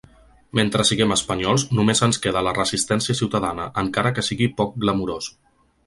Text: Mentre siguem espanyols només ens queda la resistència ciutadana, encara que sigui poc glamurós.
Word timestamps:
Mentre 0.59 0.85
siguem 0.89 1.13
espanyols 1.15 1.65
només 1.79 2.01
ens 2.09 2.19
queda 2.25 2.43
la 2.49 2.55
resistència 2.61 3.17
ciutadana, 3.21 3.71
encara 3.87 4.15
que 4.17 4.29
sigui 4.31 4.53
poc 4.63 4.77
glamurós. 4.87 5.31